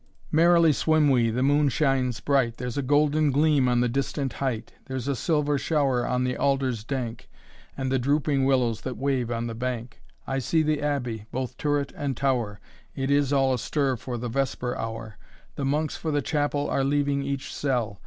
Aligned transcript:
II. 0.01 0.07
Merrily 0.31 0.73
swim 0.73 1.11
we, 1.11 1.29
the 1.29 1.43
moon 1.43 1.69
shines 1.69 2.19
bright, 2.21 2.57
There's 2.57 2.75
a 2.75 2.81
golden 2.81 3.29
gleam 3.29 3.69
on 3.69 3.81
the 3.81 3.87
distant 3.87 4.33
height; 4.41 4.73
There's 4.87 5.07
a 5.07 5.15
silver 5.15 5.59
shower 5.59 6.07
on 6.07 6.23
the 6.23 6.35
alders 6.35 6.83
dank. 6.83 7.29
And 7.77 7.91
the 7.91 7.99
drooping 7.99 8.43
willows 8.45 8.81
that 8.81 8.97
wave 8.97 9.29
on 9.29 9.45
the 9.45 9.53
bank. 9.53 10.01
I 10.25 10.39
see 10.39 10.63
the 10.63 10.81
abbey, 10.81 11.27
both 11.31 11.55
turret 11.55 11.93
and 11.95 12.17
tower, 12.17 12.59
It 12.95 13.11
is 13.11 13.31
all 13.31 13.53
astir 13.53 13.95
for 13.95 14.17
the 14.17 14.27
vesper 14.27 14.75
hour; 14.75 15.19
The 15.53 15.65
monks 15.65 15.97
for 15.97 16.09
the 16.09 16.23
chapel 16.23 16.67
are 16.67 16.83
leaving 16.83 17.21
each 17.21 17.53
cell. 17.53 17.99